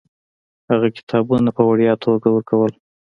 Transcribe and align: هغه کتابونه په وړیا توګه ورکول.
هغه 0.71 0.87
کتابونه 0.97 1.49
په 1.57 1.63
وړیا 1.69 1.93
توګه 2.05 2.27
ورکول. 2.31 2.71